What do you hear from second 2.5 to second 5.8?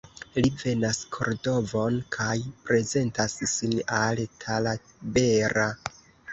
prezentas sin al Talabera.